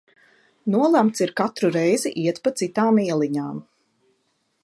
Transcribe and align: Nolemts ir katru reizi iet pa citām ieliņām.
Nolemts 0.75 1.21
ir 1.25 1.33
katru 1.41 1.69
reizi 1.75 2.13
iet 2.23 2.41
pa 2.47 2.55
citām 2.61 3.01
ieliņām. 3.05 3.63